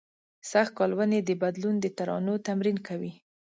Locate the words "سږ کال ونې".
0.49-1.19